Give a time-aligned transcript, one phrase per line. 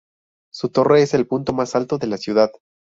[0.51, 2.49] Su torre es el punto más alto de la ciudad.